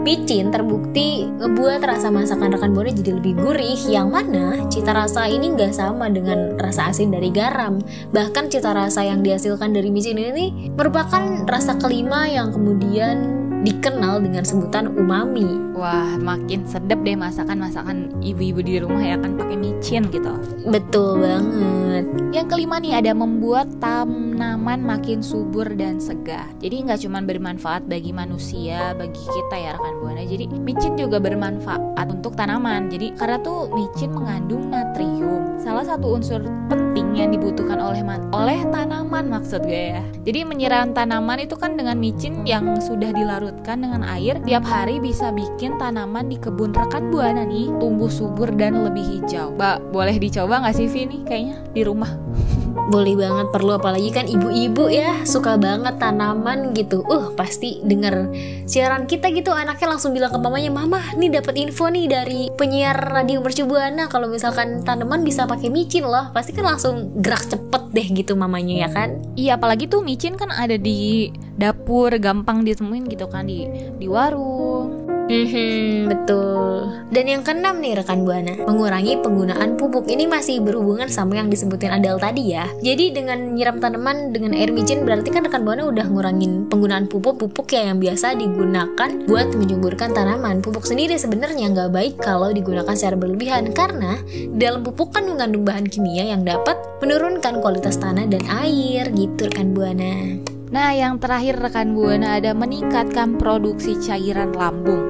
Micin 0.00 0.48
terbukti 0.48 1.28
ngebuat 1.28 1.84
rasa 1.84 2.08
masakan 2.08 2.56
rekan 2.56 2.72
buana 2.72 2.88
jadi 2.88 3.20
lebih 3.20 3.36
gurih, 3.36 3.76
yang 3.84 4.08
mana 4.08 4.64
cita 4.72 4.96
rasa 4.96 5.28
ini 5.28 5.52
nggak 5.52 5.76
sama 5.76 6.08
dengan 6.08 6.56
rasa 6.56 6.88
asin 6.88 7.12
dari 7.12 7.28
garam. 7.28 7.76
Bahkan 8.16 8.48
cita 8.48 8.72
rasa 8.72 9.04
yang 9.04 9.20
dihasilkan 9.20 9.76
dari 9.76 9.92
micin 9.92 10.16
ini 10.16 10.72
merupakan 10.72 11.44
rasa 11.44 11.76
kelima 11.76 12.32
yang 12.32 12.48
kemudian 12.48 13.35
dikenal 13.66 14.22
dengan 14.22 14.46
sebutan 14.46 14.94
umami. 14.94 15.74
Wah, 15.74 16.14
makin 16.22 16.62
sedep 16.64 17.02
deh 17.02 17.18
masakan-masakan 17.18 18.22
ibu-ibu 18.22 18.62
di 18.62 18.78
rumah 18.78 19.02
ya 19.02 19.18
kan 19.18 19.34
pakai 19.34 19.58
micin 19.58 20.06
gitu. 20.14 20.30
Betul 20.70 21.26
banget. 21.26 22.06
Yang 22.30 22.46
kelima 22.54 22.78
nih 22.78 23.02
ada 23.02 23.12
membuat 23.12 23.66
tanaman 23.82 24.86
makin 24.86 25.18
subur 25.20 25.66
dan 25.74 25.98
segar. 25.98 26.46
Jadi 26.62 26.86
nggak 26.86 27.02
cuma 27.02 27.18
bermanfaat 27.26 27.90
bagi 27.90 28.14
manusia, 28.14 28.94
bagi 28.94 29.20
kita 29.20 29.56
ya 29.58 29.74
rekan 29.74 29.94
buana. 29.98 30.22
Jadi 30.22 30.46
micin 30.62 30.94
juga 30.94 31.18
bermanfaat 31.18 32.06
untuk 32.06 32.38
tanaman. 32.38 32.86
Jadi 32.86 33.18
karena 33.18 33.42
tuh 33.42 33.66
micin 33.74 34.14
mengandung 34.14 34.70
natrium, 34.70 35.58
salah 35.58 35.82
satu 35.82 36.14
unsur 36.14 36.40
penting 36.70 36.85
yang 37.16 37.32
dibutuhkan 37.32 37.80
oleh 37.80 38.04
oleh 38.36 38.60
tanaman 38.68 39.32
maksud 39.32 39.64
gue 39.64 39.96
ya. 39.96 40.02
Jadi 40.28 40.44
menyiram 40.44 40.92
tanaman 40.92 41.40
itu 41.40 41.56
kan 41.56 41.74
dengan 41.74 41.96
micin 41.96 42.44
yang 42.44 42.76
sudah 42.76 43.10
dilarutkan 43.16 43.80
dengan 43.80 44.04
air 44.04 44.36
tiap 44.44 44.68
hari 44.68 45.00
bisa 45.00 45.32
bikin 45.32 45.80
tanaman 45.80 46.28
di 46.28 46.36
kebun 46.36 46.76
rekan 46.76 47.08
buana 47.08 47.48
nih 47.48 47.72
tumbuh 47.80 48.12
subur 48.12 48.52
dan 48.52 48.84
lebih 48.84 49.02
hijau. 49.02 49.56
Mbak, 49.56 49.90
boleh 49.90 50.16
dicoba 50.20 50.60
nggak 50.62 50.76
sih 50.76 50.86
Vi 50.92 51.08
nih 51.08 51.20
kayaknya 51.24 51.56
di 51.72 51.82
rumah? 51.82 52.12
Boleh 52.86 53.16
banget 53.18 53.48
perlu 53.50 53.74
apalagi 53.74 54.12
kan 54.14 54.28
ibu-ibu 54.28 54.86
ya 54.92 55.24
suka 55.26 55.56
banget 55.58 55.98
tanaman 55.98 56.70
gitu. 56.76 57.02
Uh 57.02 57.34
pasti 57.34 57.82
denger 57.82 58.30
siaran 58.68 59.10
kita 59.10 59.32
gitu 59.34 59.50
anaknya 59.50 59.96
langsung 59.96 60.14
bilang 60.14 60.30
ke 60.30 60.38
mamanya, 60.38 60.70
"Mama, 60.70 61.02
nih 61.16 61.40
dapat 61.40 61.56
info 61.58 61.90
nih 61.90 62.06
dari 62.06 62.52
penyiar 62.54 62.94
radio 62.94 63.42
mercubuana 63.42 64.06
kalau 64.06 64.30
misalkan 64.30 64.86
tanaman 64.86 65.26
bisa 65.26 65.48
pakai 65.50 65.72
micin 65.72 66.06
loh." 66.06 66.30
Pasti 66.30 66.54
kan 66.54 66.76
langsung 66.76 67.16
gerak 67.18 67.48
cepet 67.48 67.82
deh 67.90 68.06
gitu 68.22 68.38
mamanya 68.38 68.86
ya 68.86 68.88
kan. 68.92 69.18
Iya, 69.34 69.58
apalagi 69.58 69.90
tuh 69.90 70.04
micin 70.06 70.38
kan 70.38 70.52
ada 70.54 70.78
di 70.78 71.32
dapur, 71.58 72.12
gampang 72.20 72.62
ditemuin 72.62 73.08
gitu 73.10 73.26
kan 73.26 73.48
di 73.48 73.66
di 73.98 74.06
warung. 74.06 74.95
Hmm, 75.26 76.06
betul. 76.06 76.86
Dan 77.10 77.24
yang 77.26 77.42
keenam 77.42 77.82
nih 77.82 77.98
rekan 77.98 78.22
buana, 78.22 78.54
mengurangi 78.62 79.18
penggunaan 79.18 79.74
pupuk 79.74 80.06
ini 80.06 80.30
masih 80.30 80.62
berhubungan 80.62 81.10
sama 81.10 81.38
yang 81.38 81.50
disebutin 81.50 81.90
Adel 81.90 82.18
tadi 82.22 82.54
ya. 82.54 82.70
Jadi 82.78 83.10
dengan 83.10 83.58
nyiram 83.58 83.82
tanaman 83.82 84.30
dengan 84.30 84.54
air 84.54 84.70
micin 84.70 85.02
berarti 85.02 85.34
kan 85.34 85.42
rekan 85.46 85.66
buana 85.66 85.90
udah 85.90 86.06
ngurangin 86.06 86.70
penggunaan 86.70 87.10
pupuk-pupuk 87.10 87.66
ya 87.74 87.90
yang 87.90 87.98
biasa 87.98 88.38
digunakan 88.38 89.10
buat 89.26 89.50
menyuburkan 89.50 90.14
tanaman. 90.14 90.62
Pupuk 90.62 90.86
sendiri 90.86 91.18
sebenarnya 91.18 91.74
nggak 91.74 91.90
baik 91.90 92.14
kalau 92.22 92.54
digunakan 92.54 92.94
secara 92.94 93.18
berlebihan 93.18 93.74
karena 93.74 94.22
dalam 94.54 94.86
pupuk 94.86 95.10
kan 95.10 95.26
mengandung 95.26 95.66
bahan 95.66 95.90
kimia 95.90 96.30
yang 96.38 96.46
dapat 96.46 96.78
menurunkan 97.02 97.58
kualitas 97.58 97.98
tanah 97.98 98.30
dan 98.30 98.46
air 98.46 99.10
gitu 99.10 99.50
rekan 99.50 99.74
buana. 99.74 100.55
Nah, 100.76 100.92
yang 100.92 101.16
terakhir 101.16 101.56
rekan 101.56 101.96
buana 101.96 102.36
ada 102.36 102.52
meningkatkan 102.52 103.40
produksi 103.40 103.96
cairan 103.96 104.52
lambung. 104.52 105.08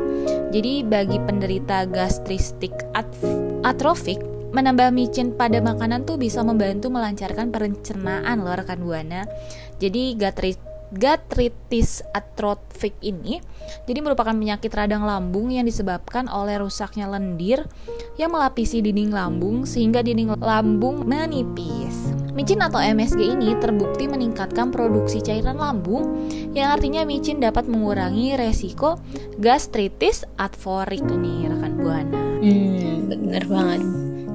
Jadi 0.54 0.86
bagi 0.86 1.18
penderita 1.18 1.90
gastristik 1.90 2.70
atrofik, 3.66 4.22
menambah 4.54 4.94
micin 4.94 5.34
pada 5.34 5.58
makanan 5.58 6.06
tuh 6.06 6.22
bisa 6.22 6.46
membantu 6.46 6.86
melancarkan 6.86 7.50
pencernaan 7.50 8.46
loh 8.46 8.54
rekan 8.54 8.78
buana. 8.78 9.26
Jadi 9.82 10.14
gastritis 10.14 10.62
gastritis 10.94 11.98
atrofik 12.14 12.94
ini 13.02 13.42
jadi 13.90 13.98
merupakan 13.98 14.30
penyakit 14.30 14.70
radang 14.70 15.02
lambung 15.02 15.50
yang 15.50 15.66
disebabkan 15.66 16.30
oleh 16.30 16.62
rusaknya 16.62 17.10
lendir 17.10 17.66
yang 18.14 18.30
melapisi 18.30 18.78
dinding 18.78 19.10
lambung 19.10 19.66
sehingga 19.66 19.98
dinding 20.06 20.38
lambung 20.38 21.02
menipis. 21.02 22.05
Micin 22.36 22.60
atau 22.60 22.76
MSG 22.76 23.32
ini 23.32 23.56
terbukti 23.56 24.04
meningkatkan 24.04 24.68
produksi 24.68 25.24
cairan 25.24 25.56
lambung 25.56 26.28
yang 26.52 26.68
artinya 26.68 27.00
micin 27.08 27.40
dapat 27.40 27.64
mengurangi 27.64 28.36
resiko 28.36 29.00
gastritis 29.40 30.28
atforik 30.36 31.00
nih 31.00 31.48
rekan 31.48 31.80
buana. 31.80 32.20
Hmm, 32.44 33.08
bener 33.08 33.42
banget. 33.48 33.80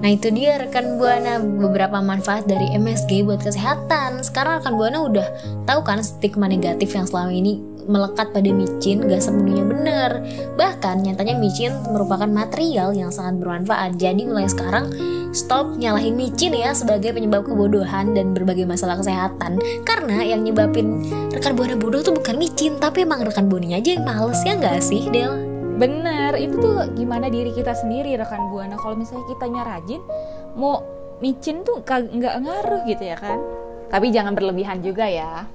Nah 0.02 0.10
itu 0.10 0.34
dia 0.34 0.58
rekan 0.58 0.98
Buana 0.98 1.38
beberapa 1.38 2.02
manfaat 2.02 2.50
dari 2.50 2.74
MSG 2.74 3.22
buat 3.22 3.46
kesehatan. 3.46 4.26
Sekarang 4.26 4.58
rekan 4.58 4.74
Buana 4.74 5.06
udah 5.06 5.28
tahu 5.70 5.86
kan 5.86 6.02
stigma 6.02 6.50
negatif 6.50 6.98
yang 6.98 7.06
selama 7.06 7.30
ini 7.30 7.62
melekat 7.86 8.34
pada 8.34 8.50
micin 8.50 9.06
gak 9.06 9.22
sepenuhnya 9.22 9.62
benar. 9.62 10.12
Bahkan 10.58 11.06
nyatanya 11.06 11.38
micin 11.38 11.78
merupakan 11.94 12.26
material 12.26 12.98
yang 12.98 13.14
sangat 13.14 13.38
bermanfaat. 13.46 14.02
Jadi 14.02 14.26
mulai 14.26 14.50
sekarang 14.50 14.90
stop 15.32 15.76
nyalahin 15.80 16.16
micin 16.16 16.56
ya 16.56 16.76
sebagai 16.76 17.16
penyebab 17.16 17.48
kebodohan 17.48 18.16
dan 18.16 18.36
berbagai 18.36 18.68
masalah 18.68 19.00
kesehatan. 19.00 19.60
Karena 19.84 20.24
yang 20.24 20.44
nyebabin 20.48 21.08
rekan 21.32 21.56
Buana 21.56 21.76
bodoh 21.76 22.04
tuh 22.04 22.16
bukan 22.16 22.36
micin, 22.38 22.78
tapi 22.80 23.04
emang 23.04 23.24
rekan 23.24 23.48
Buana 23.48 23.80
aja 23.80 23.96
yang 23.96 24.04
males 24.08 24.40
ya 24.44 24.56
gak 24.60 24.84
sih 24.84 25.08
Del? 25.10 25.34
Bener, 25.82 26.38
itu 26.38 26.62
tuh 26.62 26.86
gimana 26.94 27.26
diri 27.26 27.50
kita 27.58 27.74
sendiri 27.74 28.14
rekan 28.14 28.54
buana. 28.54 28.78
Kalau 28.78 28.94
misalnya 28.94 29.26
kitanya 29.34 29.66
rajin, 29.66 29.98
mau 30.54 30.86
micin 31.18 31.66
tuh 31.66 31.82
nggak 31.82 32.36
ngaruh 32.38 32.86
gitu 32.86 33.02
ya 33.02 33.18
kan? 33.18 33.42
Tapi 33.90 34.14
jangan 34.14 34.38
berlebihan 34.38 34.86
juga 34.86 35.10
ya. 35.10 35.50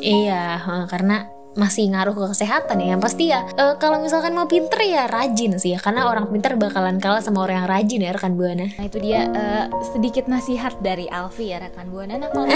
Iya, 0.00 0.56
karena 0.88 1.28
masih 1.56 1.90
ngaruh 1.90 2.14
ke 2.14 2.24
kesehatan 2.36 2.78
ya. 2.84 2.94
Yang 2.94 3.02
pasti 3.02 3.24
ya, 3.32 3.48
e, 3.56 3.64
kalau 3.80 3.98
misalkan 3.98 4.36
mau 4.36 4.46
pinter 4.46 4.78
ya 4.84 5.08
rajin 5.08 5.56
sih 5.56 5.74
ya. 5.74 5.78
Karena 5.80 6.06
orang 6.06 6.28
pinter 6.28 6.54
bakalan 6.54 7.00
kalah 7.00 7.24
sama 7.24 7.42
orang 7.42 7.64
yang 7.64 7.68
rajin 7.68 8.00
ya 8.04 8.12
rekan 8.12 8.36
buana. 8.36 8.68
Nah 8.76 8.84
itu 8.84 8.98
dia 9.00 9.26
uh, 9.32 9.64
sedikit 9.96 10.28
nasihat 10.28 10.76
dari 10.84 11.08
Alfi 11.08 11.50
ya 11.50 11.58
rekan 11.58 11.88
buana. 11.88 12.20
Nah 12.20 12.28
kalau 12.30 12.46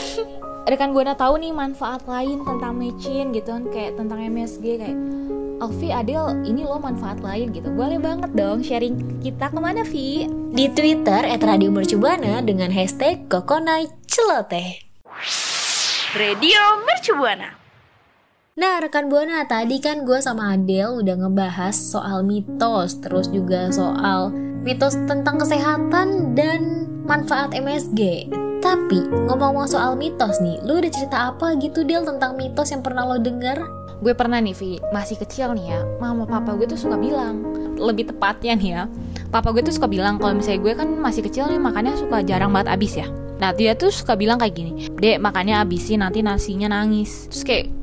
rekan 0.70 0.94
buana 0.94 1.18
tahu 1.18 1.42
nih 1.42 1.52
manfaat 1.52 2.06
lain 2.06 2.46
tentang 2.46 2.78
micin 2.78 3.34
gitu 3.34 3.50
kan, 3.50 3.64
kayak 3.68 3.98
tentang 3.98 4.20
MSG 4.22 4.64
kayak 4.78 4.98
Alfi 5.58 5.90
Adel 5.90 6.46
ini 6.46 6.62
lo 6.62 6.78
manfaat 6.78 7.18
lain 7.18 7.50
gitu 7.50 7.74
boleh 7.74 7.98
banget 7.98 8.30
dong 8.30 8.62
sharing 8.62 9.18
kita 9.18 9.50
ke 9.50 9.58
mana 9.58 9.82
Vi? 9.82 10.30
Di 10.54 10.70
Twitter 10.70 11.26
@radiomercubuana 11.26 12.46
dengan 12.46 12.70
hashtag 12.70 13.26
Kokonai 13.26 13.90
Celoteh. 14.06 14.86
Radio 16.14 16.62
Mercubuana. 16.86 17.67
Nah 18.58 18.82
rekan 18.82 19.06
Buana 19.06 19.46
tadi 19.46 19.78
kan 19.78 20.02
gue 20.02 20.18
sama 20.18 20.58
Adel 20.58 20.98
udah 20.98 21.14
ngebahas 21.14 21.70
soal 21.78 22.26
mitos 22.26 22.98
Terus 22.98 23.30
juga 23.30 23.70
soal 23.70 24.34
mitos 24.66 24.98
tentang 25.06 25.38
kesehatan 25.38 26.34
dan 26.34 26.90
manfaat 27.06 27.54
MSG 27.54 28.26
Tapi 28.58 29.06
ngomong-ngomong 29.30 29.70
soal 29.70 29.94
mitos 29.94 30.42
nih 30.42 30.58
Lu 30.66 30.82
udah 30.82 30.90
cerita 30.90 31.30
apa 31.30 31.54
gitu 31.62 31.86
Del 31.86 32.02
tentang 32.02 32.34
mitos 32.34 32.74
yang 32.74 32.82
pernah 32.82 33.06
lo 33.06 33.22
denger? 33.22 33.62
gue 33.98 34.14
pernah 34.14 34.38
nih 34.38 34.54
Vi. 34.54 34.78
Masih 34.94 35.18
kecil 35.18 35.58
nih 35.58 35.74
ya 35.74 35.80
mama 35.98 36.22
papa 36.22 36.54
gue 36.54 36.70
tuh 36.70 36.78
suka 36.78 36.94
bilang 36.94 37.42
lebih 37.78 38.10
tepatnya 38.10 38.54
nih 38.54 38.70
ya 38.74 38.82
papa 39.30 39.50
gue 39.50 39.62
tuh 39.62 39.74
suka 39.74 39.90
bilang 39.90 40.22
kalau 40.22 40.38
misalnya 40.38 40.62
gue 40.62 40.72
kan 40.78 40.88
masih 40.98 41.26
kecil 41.26 41.50
nih 41.50 41.58
makannya 41.58 41.98
suka 41.98 42.22
jarang 42.22 42.54
banget 42.54 42.78
abis 42.78 42.92
ya. 43.02 43.06
Nah 43.42 43.50
dia 43.54 43.74
tuh 43.74 43.90
suka 43.90 44.14
bilang 44.14 44.38
kayak 44.38 44.54
gini 44.54 44.86
dek 45.02 45.18
makannya 45.18 45.58
abisin 45.58 46.02
nanti 46.06 46.22
nasinya 46.22 46.70
nangis. 46.70 47.26
Terus 47.26 47.42
kayak 47.42 47.77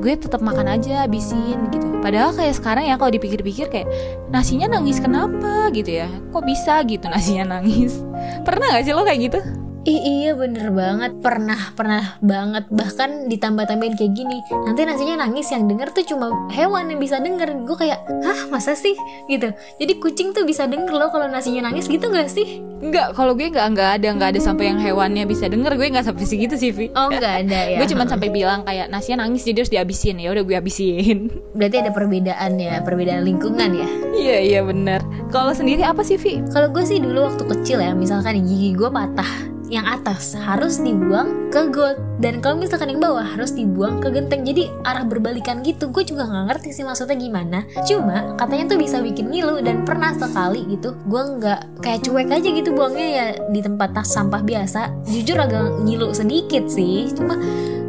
gue 0.00 0.16
tetap 0.16 0.40
makan 0.40 0.80
aja 0.80 1.04
habisin 1.04 1.68
gitu. 1.68 2.00
Padahal 2.00 2.32
kayak 2.32 2.56
sekarang 2.56 2.88
ya 2.88 2.96
kalau 2.96 3.12
dipikir-pikir 3.12 3.68
kayak 3.68 3.88
nasinya 4.32 4.80
nangis 4.80 4.98
kenapa 4.98 5.68
gitu 5.76 6.00
ya. 6.00 6.08
Kok 6.32 6.44
bisa 6.48 6.80
gitu 6.88 7.06
nasinya 7.06 7.60
nangis? 7.60 8.00
Pernah 8.48 8.80
gak 8.80 8.88
sih 8.88 8.96
lo 8.96 9.04
kayak 9.04 9.20
gitu 9.30 9.59
Ih, 9.90 10.22
iya 10.22 10.32
bener 10.38 10.70
banget. 10.70 11.18
Pernah 11.18 11.74
pernah 11.74 12.14
banget. 12.22 12.70
Bahkan 12.70 13.26
ditambah-tambahin 13.26 13.98
kayak 13.98 14.14
gini. 14.14 14.38
Nanti 14.62 14.86
nasinya 14.86 15.26
nangis 15.26 15.50
yang 15.50 15.66
denger 15.66 15.90
tuh 15.90 16.06
cuma 16.06 16.30
hewan 16.54 16.94
yang 16.94 17.02
bisa 17.02 17.18
denger. 17.18 17.66
Gue 17.66 17.74
kayak 17.74 18.06
hah 18.22 18.46
masa 18.54 18.78
sih? 18.78 18.94
Gitu. 19.26 19.50
Jadi 19.82 19.92
kucing 19.98 20.30
tuh 20.30 20.46
bisa 20.46 20.70
denger 20.70 20.94
loh 20.94 21.10
kalau 21.10 21.26
nasinya 21.26 21.66
nangis 21.66 21.90
gitu 21.90 22.06
nggak 22.06 22.30
sih? 22.30 22.62
Enggak, 22.78 23.18
kalau 23.18 23.34
gue 23.34 23.50
nggak 23.50 23.66
nggak 23.66 23.90
ada 23.98 24.08
nggak 24.14 24.30
ada 24.38 24.40
sampai 24.40 24.70
yang 24.70 24.78
hewannya 24.78 25.26
bisa 25.26 25.50
denger. 25.50 25.74
Gue 25.74 25.90
nggak 25.90 26.06
sampai 26.06 26.22
segitu 26.22 26.54
sih 26.54 26.70
Vi. 26.70 26.94
Oh 26.94 27.10
nggak 27.10 27.34
ada 27.50 27.60
ya. 27.74 27.78
Gue 27.82 27.90
cuma 27.90 28.06
sampai 28.06 28.30
bilang 28.30 28.62
kayak 28.62 28.94
nasinya 28.94 29.26
nangis 29.26 29.42
jadi 29.42 29.66
harus 29.66 29.74
dihabisin. 29.74 30.22
Ya 30.22 30.30
udah 30.30 30.46
gue 30.46 30.54
habisin. 30.54 31.34
Berarti 31.58 31.82
ada 31.82 31.90
perbedaan 31.90 32.62
ya 32.62 32.78
perbedaan 32.86 33.26
lingkungan 33.26 33.74
ya? 33.74 33.90
Iya 34.14 34.38
iya 34.38 34.60
bener. 34.62 35.02
Kalau 35.34 35.50
sendiri 35.50 35.82
apa 35.82 36.06
sih 36.06 36.14
Vi? 36.14 36.46
Kalau 36.54 36.70
gue 36.70 36.86
sih 36.86 37.02
dulu 37.02 37.26
waktu 37.26 37.42
kecil 37.42 37.82
ya 37.82 37.90
misalkan 37.90 38.38
gigi 38.46 38.70
gue 38.70 38.86
patah 38.86 39.49
yang 39.70 39.86
atas 39.86 40.34
harus 40.34 40.82
dibuang 40.82 41.46
ke 41.54 41.70
got 41.70 41.94
dan 42.18 42.42
kalau 42.42 42.58
misalkan 42.58 42.92
yang 42.92 43.00
bawah 43.00 43.24
harus 43.24 43.54
dibuang 43.54 44.02
ke 44.02 44.12
genteng. 44.12 44.42
Jadi 44.44 44.68
arah 44.84 45.06
berbalikan 45.06 45.62
gitu. 45.64 45.88
Gue 45.88 46.04
juga 46.04 46.26
nggak 46.26 46.44
ngerti 46.52 46.68
sih 46.74 46.84
maksudnya 46.84 47.16
gimana. 47.16 47.64
Cuma 47.86 48.34
katanya 48.36 48.74
tuh 48.74 48.78
bisa 48.82 49.00
bikin 49.00 49.30
ngilu 49.30 49.62
dan 49.64 49.86
pernah 49.86 50.12
sekali 50.12 50.66
gitu 50.68 50.92
gue 51.06 51.22
nggak 51.38 51.80
kayak 51.80 52.02
cuek 52.04 52.28
aja 52.28 52.48
gitu 52.50 52.70
buangnya 52.74 53.08
ya 53.08 53.26
di 53.48 53.60
tempat 53.62 53.94
tas 53.96 54.10
sampah 54.10 54.42
biasa. 54.42 55.06
Jujur 55.08 55.38
agak 55.38 55.86
ngilu 55.86 56.12
sedikit 56.12 56.66
sih. 56.68 57.08
Cuma 57.14 57.38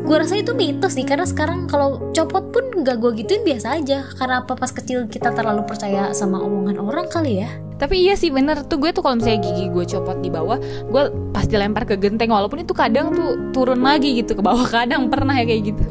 gue 0.06 0.16
rasa 0.16 0.40
itu 0.40 0.54
mitos 0.54 0.96
sih. 0.96 1.04
Karena 1.04 1.26
sekarang 1.26 1.66
kalau 1.66 2.14
copot 2.14 2.46
pun 2.54 2.86
nggak 2.86 3.02
gue 3.02 3.12
gituin 3.26 3.44
biasa 3.44 3.82
aja. 3.82 4.06
Karena 4.16 4.46
apa 4.46 4.54
pas 4.54 4.70
kecil 4.70 5.10
kita 5.10 5.34
terlalu 5.34 5.66
percaya 5.66 6.14
sama 6.14 6.40
omongan 6.40 6.78
orang 6.78 7.10
kali 7.10 7.44
ya 7.44 7.52
tapi 7.82 8.06
iya 8.06 8.14
sih 8.14 8.30
bener. 8.30 8.62
Tuh 8.70 8.78
gue 8.78 8.94
tuh 8.94 9.02
kalau 9.02 9.18
misalnya 9.18 9.42
gigi 9.42 9.74
gue 9.74 9.86
copot 9.90 10.22
di 10.22 10.30
bawah 10.30 10.62
gue 10.86 11.04
pasti 11.34 11.58
lempar 11.58 11.90
ke 11.90 11.98
genteng 11.98 12.30
walaupun 12.30 12.62
itu 12.62 12.78
kadang 12.78 13.10
tuh 13.18 13.50
turun 13.50 13.82
lagi 13.82 14.22
gitu 14.22 14.38
ke 14.38 14.46
bawah. 14.46 14.70
Kadang 14.82 15.10
pernah 15.10 15.34
ya 15.34 15.50
kayak 15.50 15.74
gitu. 15.74 15.84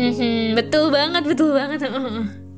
Betul 0.54 0.94
banget 0.94 1.22
betul 1.26 1.50
banget 1.58 1.90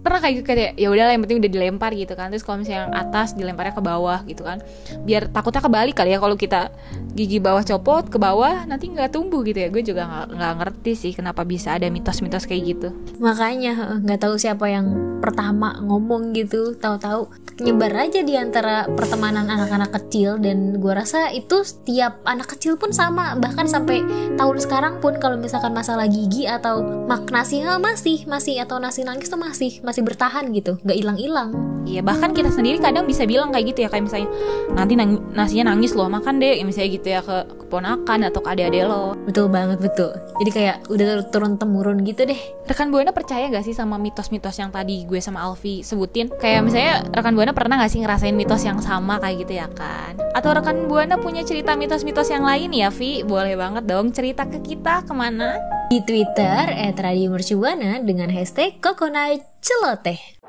pernah 0.03 0.19
kayak 0.19 0.35
gitu 0.43 0.45
kayak 0.51 0.75
ya 0.75 0.91
udahlah 0.91 1.15
yang 1.15 1.23
penting 1.23 1.39
udah 1.39 1.51
dilempar 1.51 1.91
gitu 1.95 2.13
kan. 2.19 2.29
Terus 2.35 2.43
kalau 2.43 2.61
misalnya 2.61 2.91
yang 2.91 2.93
atas 2.93 3.39
dilemparnya 3.39 3.75
ke 3.79 3.83
bawah 3.83 4.21
gitu 4.27 4.43
kan. 4.43 4.59
Biar 5.07 5.31
takutnya 5.31 5.63
kebalik 5.63 5.95
kali 5.95 6.11
ya 6.13 6.19
kalau 6.19 6.35
kita 6.35 6.75
gigi 7.15 7.39
bawah 7.39 7.63
copot 7.63 8.11
ke 8.11 8.19
bawah 8.19 8.67
nanti 8.67 8.91
nggak 8.91 9.15
tumbuh 9.15 9.47
gitu 9.47 9.63
ya. 9.63 9.69
Gue 9.71 9.87
juga 9.87 10.27
nggak 10.27 10.55
ngerti 10.59 10.93
sih 10.99 11.13
kenapa 11.15 11.47
bisa 11.47 11.79
ada 11.79 11.87
mitos-mitos 11.87 12.45
kayak 12.51 12.63
gitu. 12.77 12.89
Makanya 13.23 14.03
nggak 14.03 14.21
tahu 14.27 14.35
siapa 14.37 14.67
yang 14.69 15.19
pertama 15.23 15.79
ngomong 15.79 16.35
gitu. 16.35 16.75
Tahu-tahu 16.75 17.31
nyebar 17.63 17.95
aja 17.95 18.27
di 18.27 18.35
antara 18.35 18.91
pertemanan 18.91 19.47
anak-anak 19.47 19.95
kecil 20.03 20.43
dan 20.43 20.83
gue 20.83 20.93
rasa 20.93 21.31
itu 21.31 21.63
setiap 21.63 22.19
anak 22.27 22.51
kecil 22.59 22.75
pun 22.75 22.91
sama. 22.91 23.39
Bahkan 23.39 23.71
sampai 23.71 24.03
tahun 24.35 24.59
sekarang 24.59 24.99
pun 24.99 25.23
kalau 25.23 25.39
misalkan 25.39 25.71
masalah 25.71 26.11
gigi 26.11 26.51
atau 26.51 26.83
mak 27.07 27.31
nasi 27.31 27.63
ah, 27.63 27.79
masih 27.79 28.27
masih 28.27 28.59
atau 28.59 28.83
nasi 28.83 29.07
nangis 29.07 29.31
tuh 29.31 29.39
masih 29.39 29.79
bertahan 30.01 30.49
gitu 30.57 30.81
nggak 30.81 30.97
hilang-hilang. 30.97 31.53
Iya 31.83 32.01
bahkan 32.01 32.31
kita 32.31 32.49
sendiri 32.49 32.79
kadang 32.79 33.11
bisa 33.11 33.27
bilang 33.27 33.51
kayak 33.51 33.75
gitu 33.75 33.85
ya 33.85 33.89
kayak 33.91 34.07
misalnya 34.07 34.31
nanti 34.79 34.95
nang 34.95 35.19
nasinya 35.35 35.75
nangis 35.75 35.93
loh 35.99 36.07
makan 36.07 36.39
deh 36.39 36.63
ya, 36.63 36.65
misalnya 36.65 36.91
gitu 36.95 37.09
ya 37.11 37.21
ke 37.21 37.37
keponakan 37.67 38.19
atau 38.31 38.41
ke 38.41 38.49
adik-adik 38.55 38.87
lo. 38.87 39.19
Betul 39.27 39.51
banget 39.51 39.83
betul. 39.83 40.15
Jadi 40.39 40.51
kayak 40.55 40.77
udah 40.87 41.27
turun 41.35 41.59
temurun 41.59 42.07
gitu 42.07 42.23
deh. 42.23 42.39
Rekan 42.71 42.95
buana 42.95 43.11
percaya 43.11 43.51
gak 43.51 43.67
sih 43.67 43.75
sama 43.75 43.99
mitos-mitos 43.99 44.55
yang 44.63 44.71
tadi 44.71 45.03
gue 45.03 45.19
sama 45.19 45.43
Alfi 45.43 45.83
sebutin? 45.83 46.31
Kayak 46.39 46.71
misalnya 46.71 46.95
rekan 47.11 47.35
buana 47.35 47.51
pernah 47.51 47.83
gak 47.83 47.91
sih 47.91 47.99
ngerasain 47.99 48.37
mitos 48.39 48.63
yang 48.63 48.79
sama 48.79 49.19
kayak 49.19 49.43
gitu 49.43 49.59
ya 49.59 49.67
kan? 49.75 50.15
Atau 50.39 50.55
rekan 50.55 50.87
buana 50.87 51.19
punya 51.19 51.43
cerita 51.43 51.75
mitos-mitos 51.75 52.31
yang 52.31 52.47
lain 52.47 52.71
ya 52.71 52.95
Vi 52.95 53.27
boleh 53.27 53.59
banget 53.59 53.91
dong 53.91 54.15
cerita 54.15 54.47
ke 54.47 54.63
kita 54.63 55.03
ke 55.03 55.13
mana 55.13 55.59
di 55.93 56.01
Twitter 56.01 56.73
@radiomercubuana 56.97 58.01
dengan 58.01 58.33
hashtag 58.33 58.81
Kokonai 58.81 59.45
Celoteh. 59.61 60.41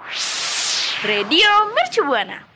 Radio 1.03 1.67
Mercubuana. 1.75 2.47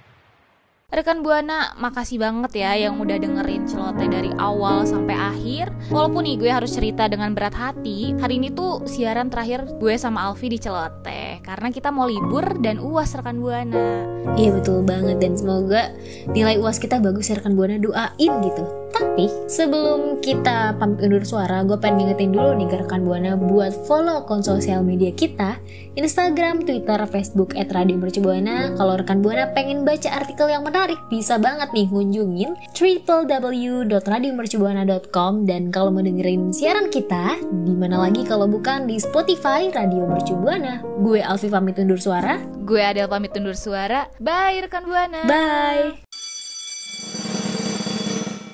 Rekan 0.87 1.19
Buana, 1.19 1.75
makasih 1.75 2.15
banget 2.15 2.63
ya 2.63 2.87
yang 2.87 2.95
udah 3.03 3.19
dengerin 3.19 3.67
celoteh 3.67 4.07
dari 4.07 4.31
awal 4.39 4.87
sampai 4.87 5.19
akhir. 5.19 5.67
Walaupun 5.91 6.23
nih 6.23 6.39
gue 6.39 6.47
harus 6.47 6.79
cerita 6.79 7.11
dengan 7.11 7.35
berat 7.35 7.59
hati, 7.59 8.15
hari 8.23 8.39
ini 8.39 8.55
tuh 8.55 8.87
siaran 8.87 9.27
terakhir 9.27 9.67
gue 9.83 9.99
sama 9.99 10.23
Alfi 10.23 10.47
di 10.47 10.55
celoteh 10.55 11.43
karena 11.43 11.67
kita 11.75 11.91
mau 11.91 12.07
libur 12.07 12.55
dan 12.63 12.79
uas 12.79 13.11
rekan 13.19 13.43
Buana. 13.43 14.07
Iya 14.39 14.63
betul 14.63 14.87
banget 14.87 15.19
dan 15.19 15.35
semoga 15.35 15.91
nilai 16.31 16.55
uas 16.55 16.79
kita 16.79 17.03
bagus 17.03 17.27
ya 17.27 17.35
rekan 17.35 17.59
Buana 17.59 17.75
doain 17.83 18.31
gitu. 18.47 18.63
Tapi 18.93 19.25
sebelum 19.51 20.21
kita 20.23 20.79
pamit 20.79 21.03
undur 21.03 21.27
suara, 21.27 21.59
gue 21.67 21.75
pengen 21.77 22.07
ngingetin 22.07 22.31
dulu 22.31 22.55
nih 22.55 22.71
ke 22.71 22.77
rekan 22.85 23.03
Buana 23.03 23.35
buat 23.35 23.73
follow 23.85 24.23
akun 24.23 24.39
sosial 24.45 24.83
media 24.85 25.11
kita, 25.11 25.57
Instagram, 25.99 26.63
Twitter, 26.63 26.95
Facebook 27.09 27.57
at 27.57 27.73
Radio 27.75 27.97
Mercubuana. 27.99 28.71
Kalau 28.79 28.95
rekan 28.95 29.19
Buana 29.19 29.51
pengen 29.51 29.83
baca 29.83 30.07
artikel 30.13 30.47
yang 30.47 30.63
menarik, 30.63 30.95
bisa 31.11 31.35
banget 31.41 31.73
nih 31.75 31.87
kunjungin 31.91 32.55
www.radiomercubuana.com 32.73 35.43
dan 35.43 35.67
kalau 35.73 35.91
mau 35.91 36.05
dengerin 36.05 36.53
siaran 36.55 36.87
kita, 36.87 37.35
di 37.67 37.75
mana 37.75 38.07
lagi 38.07 38.23
kalau 38.23 38.47
bukan 38.47 38.87
di 38.87 38.95
Spotify 39.01 39.67
Radio 39.73 40.07
Mercubuana. 40.07 40.79
Gue 41.03 41.19
Alfi 41.19 41.51
pamit 41.51 41.75
undur 41.81 41.99
suara. 41.99 42.39
Gue 42.63 42.79
Adel 42.83 43.07
pamit 43.11 43.35
undur 43.35 43.55
suara. 43.57 44.07
Bye 44.21 44.61
rekan 44.63 44.85
Buana. 44.87 45.27
Bye. 45.27 46.06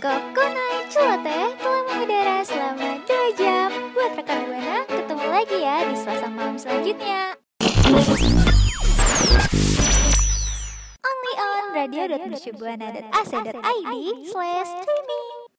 Kokonai 0.03 0.83
Celoteh 0.91 1.55
telah 1.55 1.83
mengudara 1.87 2.43
selama 2.43 2.99
2 3.07 3.39
jam. 3.39 3.71
Buat 3.95 4.19
rekan 4.19 4.51
Buana, 4.51 4.83
ketemu 4.83 5.25
lagi 5.31 5.63
ya 5.63 5.87
di 5.87 5.95
Selasa 5.95 6.27
malam 6.27 6.59
selanjutnya. 6.59 7.39
Only 11.07 11.33
on 11.39 11.63
radio.mercubuana.ac.id 11.71 13.95
slash 14.27 14.75
streaming. 14.75 15.42